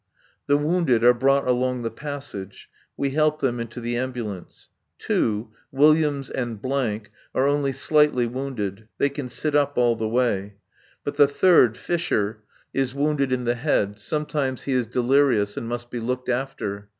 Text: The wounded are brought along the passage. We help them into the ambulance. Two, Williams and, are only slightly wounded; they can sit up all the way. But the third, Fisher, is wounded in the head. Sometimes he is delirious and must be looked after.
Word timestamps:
The 0.47 0.57
wounded 0.57 1.03
are 1.03 1.13
brought 1.13 1.47
along 1.47 1.83
the 1.83 1.91
passage. 1.91 2.71
We 2.97 3.11
help 3.11 3.39
them 3.39 3.59
into 3.59 3.79
the 3.79 3.97
ambulance. 3.97 4.69
Two, 4.97 5.51
Williams 5.71 6.31
and, 6.31 6.59
are 7.35 7.47
only 7.47 7.71
slightly 7.71 8.25
wounded; 8.25 8.87
they 8.97 9.09
can 9.09 9.29
sit 9.29 9.53
up 9.55 9.77
all 9.77 9.95
the 9.95 10.09
way. 10.09 10.55
But 11.03 11.17
the 11.17 11.27
third, 11.27 11.77
Fisher, 11.77 12.39
is 12.73 12.95
wounded 12.95 13.31
in 13.31 13.43
the 13.43 13.53
head. 13.53 13.99
Sometimes 13.99 14.63
he 14.63 14.71
is 14.71 14.87
delirious 14.87 15.55
and 15.55 15.69
must 15.69 15.91
be 15.91 15.99
looked 15.99 16.29
after. 16.29 16.89